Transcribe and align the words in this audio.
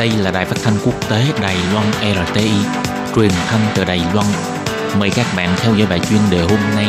Đây 0.00 0.10
là 0.10 0.30
đài 0.30 0.44
phát 0.44 0.56
thanh 0.62 0.74
quốc 0.84 1.10
tế 1.10 1.24
Đài 1.42 1.56
Loan 1.72 1.86
RTI, 2.26 2.50
truyền 3.16 3.30
thanh 3.46 3.60
từ 3.74 3.84
Đài 3.84 4.00
Loan. 4.14 4.26
Mời 4.98 5.10
các 5.16 5.26
bạn 5.36 5.48
theo 5.56 5.74
dõi 5.74 5.86
bài 5.90 6.00
chuyên 6.10 6.20
đề 6.30 6.40
hôm 6.40 6.58
nay. 6.76 6.86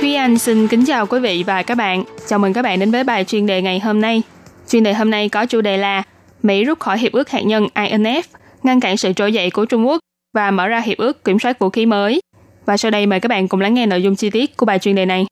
Thúy 0.00 0.14
Anh 0.14 0.38
xin 0.38 0.68
kính 0.68 0.84
chào 0.86 1.06
quý 1.06 1.20
vị 1.20 1.44
và 1.46 1.62
các 1.62 1.74
bạn. 1.74 2.04
Chào 2.26 2.38
mừng 2.38 2.52
các 2.52 2.62
bạn 2.62 2.78
đến 2.78 2.90
với 2.90 3.04
bài 3.04 3.24
chuyên 3.24 3.46
đề 3.46 3.62
ngày 3.62 3.80
hôm 3.80 4.00
nay. 4.00 4.22
Chuyên 4.68 4.82
đề 4.82 4.94
hôm 4.94 5.10
nay 5.10 5.28
có 5.28 5.46
chủ 5.46 5.60
đề 5.60 5.76
là 5.76 6.02
Mỹ 6.42 6.64
rút 6.64 6.80
khỏi 6.80 6.98
hiệp 6.98 7.12
ước 7.12 7.30
hạt 7.30 7.42
nhân 7.44 7.66
INF, 7.74 8.22
ngăn 8.62 8.80
cản 8.80 8.96
sự 8.96 9.12
trỗi 9.12 9.32
dậy 9.32 9.50
của 9.50 9.64
Trung 9.64 9.86
Quốc 9.86 9.98
và 10.36 10.50
mở 10.50 10.68
ra 10.68 10.80
hiệp 10.80 10.98
ước 10.98 11.24
kiểm 11.24 11.38
soát 11.38 11.58
vũ 11.58 11.70
khí 11.70 11.86
mới. 11.86 12.20
Và 12.66 12.76
sau 12.76 12.90
đây 12.90 13.06
mời 13.06 13.20
các 13.20 13.28
bạn 13.28 13.48
cùng 13.48 13.60
lắng 13.60 13.74
nghe 13.74 13.86
nội 13.86 14.02
dung 14.02 14.16
chi 14.16 14.30
tiết 14.30 14.56
của 14.56 14.66
bài 14.66 14.78
chuyên 14.78 14.94
đề 14.94 15.06
này. 15.06 15.26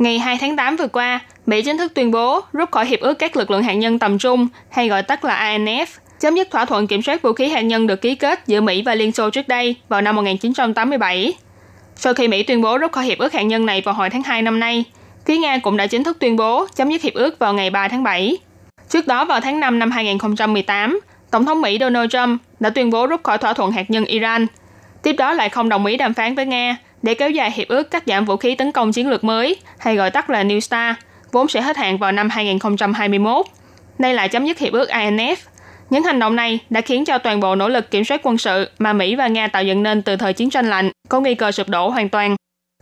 Ngày 0.00 0.18
2 0.18 0.38
tháng 0.40 0.56
8 0.56 0.76
vừa 0.76 0.86
qua, 0.86 1.20
Mỹ 1.46 1.62
chính 1.62 1.78
thức 1.78 1.94
tuyên 1.94 2.10
bố 2.10 2.40
rút 2.52 2.70
khỏi 2.70 2.86
hiệp 2.86 3.00
ước 3.00 3.14
các 3.14 3.36
lực 3.36 3.50
lượng 3.50 3.62
hạt 3.62 3.72
nhân 3.72 3.98
tầm 3.98 4.18
trung, 4.18 4.48
hay 4.70 4.88
gọi 4.88 5.02
tắt 5.02 5.24
là 5.24 5.58
INF, 5.58 5.86
chấm 6.20 6.34
dứt 6.34 6.50
thỏa 6.50 6.64
thuận 6.64 6.86
kiểm 6.86 7.02
soát 7.02 7.22
vũ 7.22 7.32
khí 7.32 7.48
hạt 7.48 7.60
nhân 7.60 7.86
được 7.86 8.00
ký 8.00 8.14
kết 8.14 8.40
giữa 8.46 8.60
Mỹ 8.60 8.82
và 8.82 8.94
Liên 8.94 9.12
Xô 9.12 9.30
trước 9.30 9.48
đây 9.48 9.76
vào 9.88 10.00
năm 10.00 10.16
1987. 10.16 11.32
Sau 11.96 12.14
khi 12.14 12.28
Mỹ 12.28 12.42
tuyên 12.42 12.62
bố 12.62 12.78
rút 12.78 12.92
khỏi 12.92 13.04
hiệp 13.04 13.18
ước 13.18 13.32
hạt 13.32 13.42
nhân 13.42 13.66
này 13.66 13.82
vào 13.84 13.94
hồi 13.94 14.10
tháng 14.10 14.22
2 14.22 14.42
năm 14.42 14.60
nay, 14.60 14.84
phía 15.26 15.36
Nga 15.36 15.58
cũng 15.58 15.76
đã 15.76 15.86
chính 15.86 16.04
thức 16.04 16.18
tuyên 16.20 16.36
bố 16.36 16.66
chấm 16.76 16.90
dứt 16.90 17.02
hiệp 17.02 17.14
ước 17.14 17.38
vào 17.38 17.54
ngày 17.54 17.70
3 17.70 17.88
tháng 17.88 18.02
7. 18.02 18.36
Trước 18.88 19.06
đó 19.06 19.24
vào 19.24 19.40
tháng 19.40 19.60
5 19.60 19.78
năm 19.78 19.90
2018, 19.90 21.00
Tổng 21.30 21.46
thống 21.46 21.62
Mỹ 21.62 21.78
Donald 21.80 22.10
Trump 22.10 22.40
đã 22.60 22.70
tuyên 22.70 22.90
bố 22.90 23.06
rút 23.06 23.22
khỏi 23.22 23.38
thỏa 23.38 23.52
thuận 23.52 23.72
hạt 23.72 23.90
nhân 23.90 24.04
Iran. 24.04 24.46
Tiếp 25.02 25.12
đó 25.12 25.32
lại 25.32 25.48
không 25.48 25.68
đồng 25.68 25.86
ý 25.86 25.96
đàm 25.96 26.14
phán 26.14 26.34
với 26.34 26.46
Nga 26.46 26.76
để 27.02 27.14
kéo 27.14 27.30
dài 27.30 27.50
hiệp 27.50 27.68
ước 27.68 27.90
cắt 27.90 28.02
giảm 28.06 28.24
vũ 28.24 28.36
khí 28.36 28.54
tấn 28.54 28.72
công 28.72 28.92
chiến 28.92 29.08
lược 29.08 29.24
mới, 29.24 29.56
hay 29.78 29.96
gọi 29.96 30.10
tắt 30.10 30.30
là 30.30 30.44
New 30.44 30.60
START, 30.60 30.98
vốn 31.32 31.48
sẽ 31.48 31.60
hết 31.60 31.76
hạn 31.76 31.98
vào 31.98 32.12
năm 32.12 32.30
2021. 32.30 33.46
Đây 33.98 34.14
là 34.14 34.28
chấm 34.28 34.46
dứt 34.46 34.58
hiệp 34.58 34.72
ước 34.72 34.88
INF. 34.88 35.36
Những 35.90 36.02
hành 36.02 36.18
động 36.18 36.36
này 36.36 36.58
đã 36.70 36.80
khiến 36.80 37.04
cho 37.04 37.18
toàn 37.18 37.40
bộ 37.40 37.54
nỗ 37.54 37.68
lực 37.68 37.90
kiểm 37.90 38.04
soát 38.04 38.20
quân 38.22 38.38
sự 38.38 38.68
mà 38.78 38.92
Mỹ 38.92 39.14
và 39.14 39.28
Nga 39.28 39.48
tạo 39.48 39.64
dựng 39.64 39.82
nên 39.82 40.02
từ 40.02 40.16
thời 40.16 40.32
chiến 40.32 40.50
tranh 40.50 40.70
lạnh 40.70 40.90
có 41.08 41.20
nguy 41.20 41.34
cơ 41.34 41.52
sụp 41.52 41.68
đổ 41.68 41.88
hoàn 41.88 42.08
toàn. 42.08 42.36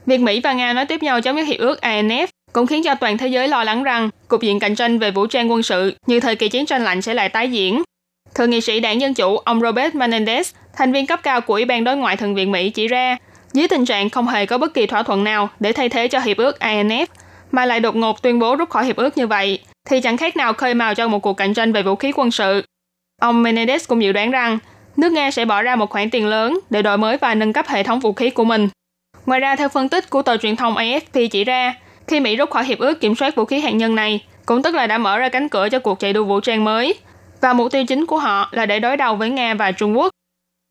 Việc 0.07 0.21
Mỹ 0.21 0.41
và 0.41 0.53
Nga 0.53 0.73
nói 0.73 0.87
tiếp 0.87 1.03
nhau 1.03 1.21
chấm 1.21 1.37
dứt 1.37 1.43
hiệp 1.43 1.59
ước 1.59 1.79
INF 1.83 2.27
cũng 2.53 2.67
khiến 2.67 2.83
cho 2.83 2.95
toàn 2.95 3.19
thế 3.19 3.29
giới 3.29 3.49
lo 3.49 3.65
lắng 3.65 3.83
rằng 3.83 4.11
cục 4.29 4.43
diện 4.43 4.61
cạnh 4.61 4.75
tranh 4.75 4.99
về 4.99 5.11
vũ 5.11 5.27
trang 5.27 5.51
quân 5.51 5.63
sự 5.63 5.95
như 6.07 6.21
thời 6.21 6.37
kỳ 6.37 6.49
chiến 6.49 6.67
tranh 6.67 6.85
lạnh 6.85 7.03
sẽ 7.03 7.15
lại 7.15 7.29
tái 7.29 7.51
diễn. 7.51 7.83
Thượng 8.35 8.51
nghị 8.51 8.61
sĩ 8.61 8.81
đảng 8.81 9.01
Dân 9.01 9.15
Chủ 9.15 9.37
ông 9.37 9.61
Robert 9.61 9.95
Menendez, 9.95 10.53
thành 10.77 10.93
viên 10.93 11.07
cấp 11.07 11.21
cao 11.23 11.41
của 11.41 11.55
Ủy 11.55 11.65
ban 11.65 11.85
Đối 11.85 11.97
ngoại 11.97 12.17
Thượng 12.17 12.35
viện 12.35 12.53
Mỹ 12.53 12.71
chỉ 12.71 12.89
ra, 12.89 13.17
dưới 13.53 13.69
tình 13.69 13.85
trạng 13.85 14.11
không 14.11 14.29
hề 14.29 14.47
có 14.47 14.59
bất 14.59 14.75
kỳ 14.75 14.87
thỏa 14.87 15.03
thuận 15.03 15.25
nào 15.25 15.49
để 15.61 15.73
thay 15.73 15.89
thế 15.89 16.09
cho 16.09 16.21
hiệp 16.21 16.37
ước 16.37 16.57
INF, 16.61 17.07
mà 17.51 17.67
lại 17.67 17.81
đột 17.81 17.97
ngột 17.97 18.23
tuyên 18.23 18.39
bố 18.39 18.57
rút 18.57 18.71
khỏi 18.71 18.85
hiệp 18.85 18.97
ước 18.97 19.17
như 19.17 19.27
vậy, 19.27 19.59
thì 19.91 20.01
chẳng 20.01 20.17
khác 20.17 20.37
nào 20.37 20.53
khơi 20.53 20.75
mào 20.75 20.95
cho 20.95 21.09
một 21.09 21.19
cuộc 21.19 21.33
cạnh 21.33 21.55
tranh 21.55 21.73
về 21.73 21.83
vũ 21.83 21.97
khí 21.97 22.13
quân 22.13 22.31
sự. 22.31 22.63
Ông 23.21 23.43
Menendez 23.43 23.79
cũng 23.89 24.03
dự 24.03 24.13
đoán 24.13 24.31
rằng 24.31 24.59
nước 24.97 25.13
Nga 25.13 25.31
sẽ 25.31 25.45
bỏ 25.45 25.63
ra 25.63 25.77
một 25.77 25.91
khoản 25.91 26.11
tiền 26.11 26.27
lớn 26.27 26.61
để 26.71 26.83
đổi 26.83 26.99
mới 26.99 27.17
và 27.17 27.35
nâng 27.35 27.53
cấp 27.53 27.67
hệ 27.69 27.83
thống 27.83 28.01
vũ 28.01 28.13
khí 28.13 28.31
của 28.31 28.45
mình. 28.45 28.69
Ngoài 29.27 29.41
ra, 29.41 29.57
theo 29.57 29.69
phân 29.69 29.89
tích 29.89 30.11
của 30.11 30.23
tờ 30.23 30.37
truyền 30.37 30.57
thông 30.57 30.75
AFP 30.75 31.29
chỉ 31.29 31.45
ra, 31.45 31.75
khi 32.07 32.21
Mỹ 32.21 32.37
rút 32.37 32.51
khỏi 32.51 32.65
hiệp 32.65 32.79
ước 32.79 33.01
kiểm 33.01 33.15
soát 33.15 33.37
vũ 33.37 33.45
khí 33.45 33.61
hạt 33.61 33.71
nhân 33.71 33.95
này, 33.95 34.25
cũng 34.47 34.63
tức 34.63 34.75
là 34.75 34.87
đã 34.87 34.99
mở 34.99 35.19
ra 35.19 35.29
cánh 35.29 35.49
cửa 35.49 35.69
cho 35.69 35.79
cuộc 35.79 36.01
chạy 36.01 36.13
đua 36.13 36.25
vũ 36.25 36.41
trang 36.41 36.65
mới, 36.65 36.95
và 37.41 37.53
mục 37.53 37.73
tiêu 37.73 37.85
chính 37.85 38.07
của 38.07 38.19
họ 38.19 38.49
là 38.53 38.67
để 38.67 38.81
đối 38.81 38.97
đầu 38.97 39.17
với 39.17 39.31
Nga 39.31 39.55
và 39.55 39.73
Trung 39.73 39.99
Quốc. 39.99 40.11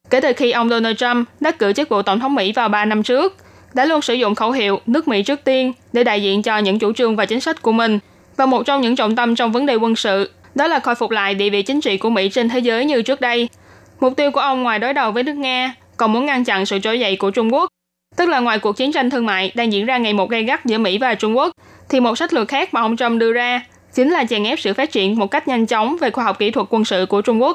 Kể 0.09 0.21
từ 0.21 0.33
khi 0.33 0.51
ông 0.51 0.69
Donald 0.69 0.97
Trump 0.97 1.27
đắc 1.39 1.59
cử 1.59 1.73
chức 1.73 1.89
vụ 1.89 2.01
tổng 2.01 2.19
thống 2.19 2.35
Mỹ 2.35 2.51
vào 2.51 2.69
3 2.69 2.85
năm 2.85 3.03
trước, 3.03 3.35
đã 3.73 3.85
luôn 3.85 4.01
sử 4.01 4.13
dụng 4.13 4.35
khẩu 4.35 4.51
hiệu 4.51 4.79
nước 4.85 5.07
Mỹ 5.07 5.23
trước 5.23 5.43
tiên 5.43 5.73
để 5.93 6.03
đại 6.03 6.23
diện 6.23 6.41
cho 6.41 6.57
những 6.57 6.79
chủ 6.79 6.93
trương 6.93 7.15
và 7.15 7.25
chính 7.25 7.39
sách 7.39 7.61
của 7.61 7.71
mình. 7.71 7.99
Và 8.37 8.45
một 8.45 8.63
trong 8.65 8.81
những 8.81 8.95
trọng 8.95 9.15
tâm 9.15 9.35
trong 9.35 9.51
vấn 9.51 9.65
đề 9.65 9.75
quân 9.75 9.95
sự 9.95 10.31
đó 10.55 10.67
là 10.67 10.79
khôi 10.79 10.95
phục 10.95 11.11
lại 11.11 11.35
địa 11.35 11.49
vị 11.49 11.61
chính 11.61 11.81
trị 11.81 11.97
của 11.97 12.09
Mỹ 12.09 12.29
trên 12.29 12.49
thế 12.49 12.59
giới 12.59 12.85
như 12.85 13.01
trước 13.01 13.21
đây. 13.21 13.49
Mục 13.99 14.13
tiêu 14.17 14.31
của 14.31 14.39
ông 14.39 14.63
ngoài 14.63 14.79
đối 14.79 14.93
đầu 14.93 15.11
với 15.11 15.23
nước 15.23 15.33
Nga, 15.33 15.75
còn 15.97 16.13
muốn 16.13 16.25
ngăn 16.25 16.43
chặn 16.43 16.65
sự 16.65 16.79
trỗi 16.79 16.99
dậy 16.99 17.15
của 17.15 17.31
Trung 17.31 17.53
Quốc. 17.53 17.69
Tức 18.17 18.29
là 18.29 18.39
ngoài 18.39 18.59
cuộc 18.59 18.77
chiến 18.77 18.91
tranh 18.91 19.09
thương 19.09 19.25
mại 19.25 19.51
đang 19.55 19.73
diễn 19.73 19.85
ra 19.85 19.97
ngày 19.97 20.13
một 20.13 20.29
gay 20.29 20.43
gắt 20.43 20.65
giữa 20.65 20.77
Mỹ 20.77 20.97
và 20.97 21.15
Trung 21.15 21.37
Quốc, 21.37 21.51
thì 21.89 21.99
một 21.99 22.17
sách 22.17 22.33
lược 22.33 22.47
khác 22.47 22.73
mà 22.73 22.81
ông 22.81 22.97
Trump 22.97 23.19
đưa 23.19 23.33
ra 23.33 23.61
chính 23.93 24.09
là 24.09 24.25
chèn 24.25 24.43
ép 24.43 24.59
sự 24.59 24.73
phát 24.73 24.91
triển 24.91 25.19
một 25.19 25.31
cách 25.31 25.47
nhanh 25.47 25.65
chóng 25.65 25.97
về 26.01 26.11
khoa 26.11 26.23
học 26.23 26.39
kỹ 26.39 26.51
thuật 26.51 26.67
quân 26.69 26.85
sự 26.85 27.05
của 27.09 27.21
Trung 27.21 27.41
Quốc. 27.41 27.53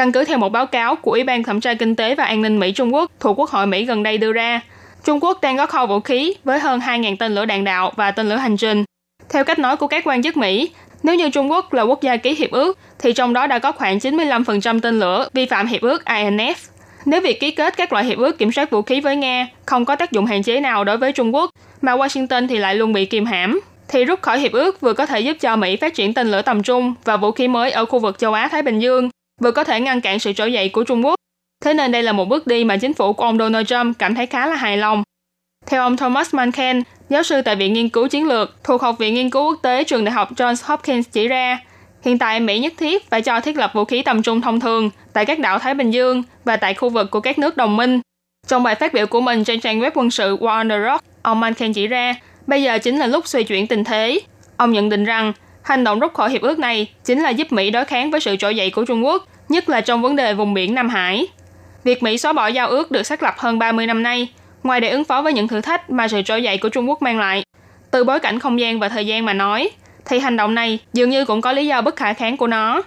Căn 0.00 0.12
cứ 0.12 0.24
theo 0.24 0.38
một 0.38 0.48
báo 0.48 0.66
cáo 0.66 0.96
của 0.96 1.10
Ủy 1.10 1.24
ban 1.24 1.42
Thẩm 1.42 1.60
tra 1.60 1.74
Kinh 1.74 1.96
tế 1.96 2.14
và 2.14 2.24
An 2.24 2.42
ninh 2.42 2.58
Mỹ 2.58 2.72
Trung 2.72 2.94
Quốc 2.94 3.10
thuộc 3.20 3.38
Quốc 3.38 3.50
hội 3.50 3.66
Mỹ 3.66 3.84
gần 3.84 4.02
đây 4.02 4.18
đưa 4.18 4.32
ra, 4.32 4.60
Trung 5.04 5.24
Quốc 5.24 5.40
đang 5.42 5.56
có 5.56 5.66
kho 5.66 5.86
vũ 5.86 6.00
khí 6.00 6.34
với 6.44 6.58
hơn 6.58 6.80
2.000 6.80 7.16
tên 7.16 7.34
lửa 7.34 7.44
đạn 7.44 7.64
đạo 7.64 7.92
và 7.96 8.10
tên 8.10 8.28
lửa 8.28 8.36
hành 8.36 8.56
trình. 8.56 8.84
Theo 9.28 9.44
cách 9.44 9.58
nói 9.58 9.76
của 9.76 9.86
các 9.86 10.04
quan 10.06 10.22
chức 10.22 10.36
Mỹ, 10.36 10.70
nếu 11.02 11.14
như 11.14 11.30
Trung 11.30 11.50
Quốc 11.50 11.72
là 11.72 11.82
quốc 11.82 12.02
gia 12.02 12.16
ký 12.16 12.34
hiệp 12.34 12.50
ước, 12.50 12.78
thì 12.98 13.12
trong 13.12 13.32
đó 13.32 13.46
đã 13.46 13.58
có 13.58 13.72
khoảng 13.72 13.98
95% 13.98 14.80
tên 14.80 15.00
lửa 15.00 15.28
vi 15.32 15.46
phạm 15.46 15.66
hiệp 15.66 15.80
ước 15.80 16.02
INF. 16.04 16.54
Nếu 17.04 17.20
việc 17.20 17.40
ký 17.40 17.50
kết 17.50 17.76
các 17.76 17.92
loại 17.92 18.04
hiệp 18.04 18.18
ước 18.18 18.38
kiểm 18.38 18.52
soát 18.52 18.70
vũ 18.70 18.82
khí 18.82 19.00
với 19.00 19.16
Nga 19.16 19.46
không 19.66 19.84
có 19.84 19.96
tác 19.96 20.12
dụng 20.12 20.26
hạn 20.26 20.42
chế 20.42 20.60
nào 20.60 20.84
đối 20.84 20.96
với 20.96 21.12
Trung 21.12 21.34
Quốc, 21.34 21.50
mà 21.80 21.96
Washington 21.96 22.48
thì 22.48 22.58
lại 22.58 22.74
luôn 22.74 22.92
bị 22.92 23.04
kiềm 23.04 23.26
hãm, 23.26 23.60
thì 23.88 24.04
rút 24.04 24.22
khỏi 24.22 24.38
hiệp 24.38 24.52
ước 24.52 24.80
vừa 24.80 24.92
có 24.92 25.06
thể 25.06 25.20
giúp 25.20 25.36
cho 25.40 25.56
Mỹ 25.56 25.76
phát 25.76 25.94
triển 25.94 26.14
tên 26.14 26.30
lửa 26.30 26.42
tầm 26.42 26.62
trung 26.62 26.94
và 27.04 27.16
vũ 27.16 27.32
khí 27.32 27.48
mới 27.48 27.70
ở 27.70 27.84
khu 27.84 27.98
vực 27.98 28.18
châu 28.18 28.32
Á-Thái 28.32 28.62
Bình 28.62 28.78
Dương, 28.78 29.10
vừa 29.40 29.50
có 29.50 29.64
thể 29.64 29.80
ngăn 29.80 30.00
cản 30.00 30.18
sự 30.18 30.32
trỗi 30.32 30.52
dậy 30.52 30.68
của 30.68 30.84
Trung 30.84 31.04
Quốc. 31.04 31.14
Thế 31.64 31.74
nên 31.74 31.92
đây 31.92 32.02
là 32.02 32.12
một 32.12 32.24
bước 32.24 32.46
đi 32.46 32.64
mà 32.64 32.76
chính 32.76 32.94
phủ 32.94 33.12
của 33.12 33.24
ông 33.24 33.38
Donald 33.38 33.66
Trump 33.66 33.98
cảm 33.98 34.14
thấy 34.14 34.26
khá 34.26 34.46
là 34.46 34.56
hài 34.56 34.76
lòng. 34.76 35.02
Theo 35.66 35.82
ông 35.82 35.96
Thomas 35.96 36.34
Manken, 36.34 36.82
giáo 37.08 37.22
sư 37.22 37.42
tại 37.42 37.56
Viện 37.56 37.72
Nghiên 37.72 37.88
cứu 37.88 38.08
Chiến 38.08 38.28
lược 38.28 38.64
thuộc 38.64 38.82
Học 38.82 38.98
viện 38.98 39.14
Nghiên 39.14 39.30
cứu 39.30 39.44
Quốc 39.44 39.58
tế 39.62 39.84
Trường 39.84 40.04
Đại 40.04 40.12
học 40.12 40.32
Johns 40.36 40.62
Hopkins 40.64 41.08
chỉ 41.12 41.28
ra, 41.28 41.58
hiện 42.04 42.18
tại 42.18 42.40
Mỹ 42.40 42.58
nhất 42.58 42.72
thiết 42.78 43.10
phải 43.10 43.22
cho 43.22 43.40
thiết 43.40 43.56
lập 43.56 43.70
vũ 43.74 43.84
khí 43.84 44.02
tầm 44.02 44.22
trung 44.22 44.40
thông 44.40 44.60
thường 44.60 44.90
tại 45.12 45.26
các 45.26 45.38
đảo 45.38 45.58
Thái 45.58 45.74
Bình 45.74 45.90
Dương 45.90 46.22
và 46.44 46.56
tại 46.56 46.74
khu 46.74 46.88
vực 46.88 47.10
của 47.10 47.20
các 47.20 47.38
nước 47.38 47.56
đồng 47.56 47.76
minh. 47.76 48.00
Trong 48.46 48.62
bài 48.62 48.74
phát 48.74 48.92
biểu 48.92 49.06
của 49.06 49.20
mình 49.20 49.44
trên 49.44 49.60
trang 49.60 49.80
web 49.80 49.90
quân 49.94 50.10
sự 50.10 50.36
War 50.36 50.46
on 50.46 50.68
the 50.68 50.78
Rock, 50.78 51.04
ông 51.22 51.40
Manken 51.40 51.72
chỉ 51.72 51.86
ra, 51.86 52.14
bây 52.46 52.62
giờ 52.62 52.78
chính 52.78 52.98
là 52.98 53.06
lúc 53.06 53.26
xoay 53.26 53.44
chuyển 53.44 53.66
tình 53.66 53.84
thế. 53.84 54.20
Ông 54.56 54.72
nhận 54.72 54.88
định 54.88 55.04
rằng, 55.04 55.32
hành 55.62 55.84
động 55.84 56.00
rút 56.00 56.14
khỏi 56.14 56.30
hiệp 56.30 56.42
ước 56.42 56.58
này 56.58 56.90
chính 57.04 57.20
là 57.20 57.30
giúp 57.30 57.52
Mỹ 57.52 57.70
đối 57.70 57.84
kháng 57.84 58.10
với 58.10 58.20
sự 58.20 58.36
trỗi 58.36 58.56
dậy 58.56 58.70
của 58.70 58.84
Trung 58.84 59.04
Quốc, 59.04 59.28
nhất 59.48 59.68
là 59.68 59.80
trong 59.80 60.02
vấn 60.02 60.16
đề 60.16 60.34
vùng 60.34 60.54
biển 60.54 60.74
Nam 60.74 60.88
Hải. 60.88 61.26
Việc 61.84 62.02
Mỹ 62.02 62.18
xóa 62.18 62.32
bỏ 62.32 62.46
giao 62.46 62.68
ước 62.68 62.90
được 62.90 63.02
xác 63.02 63.22
lập 63.22 63.34
hơn 63.38 63.58
30 63.58 63.86
năm 63.86 64.02
nay, 64.02 64.28
ngoài 64.62 64.80
để 64.80 64.88
ứng 64.88 65.04
phó 65.04 65.22
với 65.22 65.32
những 65.32 65.48
thử 65.48 65.60
thách 65.60 65.90
mà 65.90 66.08
sự 66.08 66.22
trỗi 66.22 66.42
dậy 66.42 66.58
của 66.58 66.68
Trung 66.68 66.88
Quốc 66.88 67.02
mang 67.02 67.18
lại, 67.18 67.44
từ 67.90 68.04
bối 68.04 68.18
cảnh 68.18 68.38
không 68.38 68.60
gian 68.60 68.80
và 68.80 68.88
thời 68.88 69.06
gian 69.06 69.24
mà 69.24 69.32
nói, 69.32 69.70
thì 70.04 70.18
hành 70.18 70.36
động 70.36 70.54
này 70.54 70.78
dường 70.92 71.10
như 71.10 71.24
cũng 71.24 71.40
có 71.40 71.52
lý 71.52 71.66
do 71.66 71.80
bất 71.80 71.96
khả 71.96 72.12
kháng 72.12 72.36
của 72.36 72.46
nó. 72.46 72.82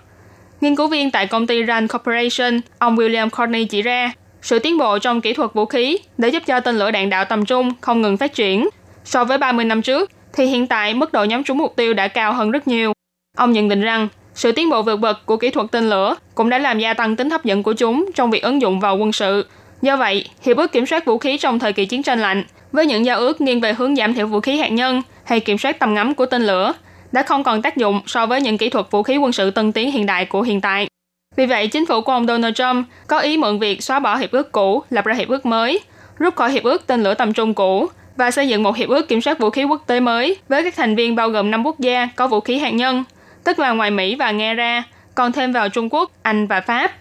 Nghiên 0.61 0.75
cứu 0.75 0.87
viên 0.87 1.11
tại 1.11 1.27
công 1.27 1.47
ty 1.47 1.65
Rand 1.65 1.91
Corporation, 1.91 2.61
ông 2.79 2.95
William 2.95 3.29
Courtney 3.29 3.65
chỉ 3.65 3.81
ra, 3.81 4.13
sự 4.41 4.59
tiến 4.59 4.77
bộ 4.77 4.99
trong 4.99 5.21
kỹ 5.21 5.33
thuật 5.33 5.53
vũ 5.53 5.65
khí 5.65 5.97
để 6.17 6.29
giúp 6.29 6.43
cho 6.45 6.59
tên 6.59 6.75
lửa 6.75 6.91
đạn 6.91 7.09
đạo 7.09 7.25
tầm 7.25 7.45
trung 7.45 7.73
không 7.81 8.01
ngừng 8.01 8.17
phát 8.17 8.33
triển. 8.33 8.69
So 9.05 9.23
với 9.23 9.37
30 9.37 9.65
năm 9.65 9.81
trước, 9.81 10.11
thì 10.33 10.45
hiện 10.45 10.67
tại 10.67 10.93
mức 10.93 11.13
độ 11.13 11.23
nhắm 11.23 11.43
trúng 11.43 11.57
mục 11.57 11.75
tiêu 11.75 11.93
đã 11.93 12.07
cao 12.07 12.33
hơn 12.33 12.51
rất 12.51 12.67
nhiều. 12.67 12.93
Ông 13.37 13.51
nhận 13.51 13.69
định 13.69 13.81
rằng, 13.81 14.07
sự 14.33 14.51
tiến 14.51 14.69
bộ 14.69 14.81
vượt 14.81 14.95
bậc 14.95 15.25
của 15.25 15.37
kỹ 15.37 15.49
thuật 15.49 15.67
tên 15.71 15.89
lửa 15.89 16.15
cũng 16.35 16.49
đã 16.49 16.57
làm 16.57 16.79
gia 16.79 16.93
tăng 16.93 17.15
tính 17.15 17.29
hấp 17.29 17.45
dẫn 17.45 17.63
của 17.63 17.73
chúng 17.73 18.05
trong 18.15 18.31
việc 18.31 18.43
ứng 18.43 18.61
dụng 18.61 18.79
vào 18.79 18.97
quân 18.97 19.11
sự. 19.11 19.45
Do 19.81 19.97
vậy, 19.97 20.25
hiệp 20.41 20.57
ước 20.57 20.71
kiểm 20.71 20.85
soát 20.85 21.05
vũ 21.05 21.17
khí 21.17 21.37
trong 21.37 21.59
thời 21.59 21.73
kỳ 21.73 21.85
chiến 21.85 22.03
tranh 22.03 22.19
lạnh 22.19 22.43
với 22.71 22.85
những 22.85 23.05
giao 23.05 23.19
ước 23.19 23.41
nghiêng 23.41 23.59
về 23.59 23.73
hướng 23.73 23.95
giảm 23.95 24.13
thiểu 24.13 24.27
vũ 24.27 24.39
khí 24.39 24.57
hạt 24.57 24.71
nhân 24.71 25.01
hay 25.23 25.39
kiểm 25.39 25.57
soát 25.57 25.79
tầm 25.79 25.93
ngắm 25.93 26.15
của 26.15 26.25
tên 26.25 26.41
lửa 26.41 26.73
đã 27.11 27.23
không 27.23 27.43
còn 27.43 27.61
tác 27.61 27.77
dụng 27.77 28.01
so 28.05 28.25
với 28.25 28.41
những 28.41 28.57
kỹ 28.57 28.69
thuật 28.69 28.85
vũ 28.91 29.03
khí 29.03 29.17
quân 29.17 29.31
sự 29.31 29.51
tân 29.51 29.71
tiến 29.71 29.91
hiện 29.91 30.05
đại 30.05 30.25
của 30.25 30.41
hiện 30.41 30.61
tại. 30.61 30.87
Vì 31.35 31.45
vậy, 31.45 31.67
chính 31.67 31.85
phủ 31.85 32.01
của 32.01 32.11
ông 32.11 32.27
Donald 32.27 32.55
Trump 32.55 32.87
có 33.07 33.19
ý 33.19 33.37
mượn 33.37 33.59
việc 33.59 33.83
xóa 33.83 33.99
bỏ 33.99 34.15
hiệp 34.15 34.31
ước 34.31 34.51
cũ, 34.51 34.83
lập 34.89 35.05
ra 35.05 35.13
hiệp 35.13 35.27
ước 35.27 35.45
mới, 35.45 35.79
rút 36.17 36.35
khỏi 36.35 36.51
hiệp 36.51 36.63
ước 36.63 36.87
tên 36.87 37.03
lửa 37.03 37.13
tầm 37.13 37.33
trung 37.33 37.53
cũ 37.53 37.87
và 38.15 38.31
xây 38.31 38.47
dựng 38.47 38.63
một 38.63 38.75
hiệp 38.75 38.89
ước 38.89 39.07
kiểm 39.07 39.21
soát 39.21 39.39
vũ 39.39 39.49
khí 39.49 39.63
quốc 39.63 39.83
tế 39.87 39.99
mới 39.99 40.37
với 40.49 40.63
các 40.63 40.75
thành 40.75 40.95
viên 40.95 41.15
bao 41.15 41.29
gồm 41.29 41.51
5 41.51 41.65
quốc 41.65 41.79
gia 41.79 42.09
có 42.15 42.27
vũ 42.27 42.39
khí 42.39 42.57
hạt 42.57 42.69
nhân, 42.69 43.03
tức 43.43 43.59
là 43.59 43.71
ngoài 43.71 43.91
Mỹ 43.91 44.15
và 44.15 44.31
Nga 44.31 44.53
ra, 44.53 44.83
còn 45.15 45.31
thêm 45.31 45.51
vào 45.51 45.69
Trung 45.69 45.89
Quốc, 45.91 46.11
Anh 46.23 46.47
và 46.47 46.61
Pháp. 46.61 46.91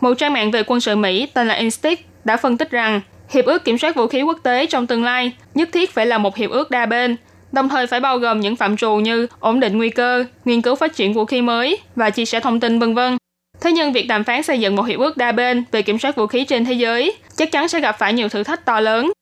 Một 0.00 0.14
trang 0.14 0.32
mạng 0.32 0.50
về 0.50 0.62
quân 0.66 0.80
sự 0.80 0.96
Mỹ 0.96 1.26
tên 1.34 1.48
là 1.48 1.54
Instinct 1.54 2.02
đã 2.24 2.36
phân 2.36 2.56
tích 2.56 2.70
rằng 2.70 3.00
hiệp 3.30 3.44
ước 3.44 3.64
kiểm 3.64 3.78
soát 3.78 3.96
vũ 3.96 4.06
khí 4.06 4.22
quốc 4.22 4.38
tế 4.42 4.66
trong 4.66 4.86
tương 4.86 5.04
lai 5.04 5.32
nhất 5.54 5.68
thiết 5.72 5.94
phải 5.94 6.06
là 6.06 6.18
một 6.18 6.36
hiệp 6.36 6.50
ước 6.50 6.70
đa 6.70 6.86
bên, 6.86 7.16
đồng 7.52 7.68
thời 7.68 7.86
phải 7.86 8.00
bao 8.00 8.18
gồm 8.18 8.40
những 8.40 8.56
phạm 8.56 8.76
trù 8.76 8.94
như 8.94 9.26
ổn 9.40 9.60
định 9.60 9.78
nguy 9.78 9.90
cơ, 9.90 10.24
nghiên 10.44 10.62
cứu 10.62 10.74
phát 10.74 10.96
triển 10.96 11.12
vũ 11.12 11.24
khí 11.24 11.42
mới 11.42 11.78
và 11.96 12.10
chia 12.10 12.24
sẻ 12.24 12.40
thông 12.40 12.60
tin 12.60 12.78
vân 12.78 12.94
vân. 12.94 13.16
Thế 13.60 13.72
nhưng 13.72 13.92
việc 13.92 14.08
đàm 14.08 14.24
phán 14.24 14.42
xây 14.42 14.60
dựng 14.60 14.76
một 14.76 14.82
hiệp 14.82 14.98
ước 14.98 15.16
đa 15.16 15.32
bên 15.32 15.64
về 15.72 15.82
kiểm 15.82 15.98
soát 15.98 16.16
vũ 16.16 16.26
khí 16.26 16.44
trên 16.44 16.64
thế 16.64 16.72
giới 16.72 17.14
chắc 17.36 17.52
chắn 17.52 17.68
sẽ 17.68 17.80
gặp 17.80 17.98
phải 17.98 18.12
nhiều 18.12 18.28
thử 18.28 18.42
thách 18.42 18.64
to 18.64 18.80
lớn. 18.80 19.12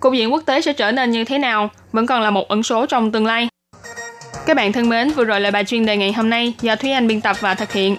Cục 0.00 0.12
diện 0.12 0.32
quốc 0.32 0.42
tế 0.46 0.60
sẽ 0.60 0.72
trở 0.72 0.92
nên 0.92 1.10
như 1.10 1.24
thế 1.24 1.38
nào 1.38 1.70
vẫn 1.92 2.06
còn 2.06 2.22
là 2.22 2.30
một 2.30 2.48
ẩn 2.48 2.62
số 2.62 2.86
trong 2.86 3.12
tương 3.12 3.26
lai. 3.26 3.48
Các 4.46 4.56
bạn 4.56 4.72
thân 4.72 4.88
mến, 4.88 5.10
vừa 5.10 5.24
rồi 5.24 5.40
là 5.40 5.50
bài 5.50 5.64
chuyên 5.64 5.86
đề 5.86 5.96
ngày 5.96 6.12
hôm 6.12 6.30
nay 6.30 6.54
do 6.60 6.76
Thúy 6.76 6.90
Anh 6.90 7.06
biên 7.06 7.20
tập 7.20 7.36
và 7.40 7.54
thực 7.54 7.72
hiện. 7.72 7.96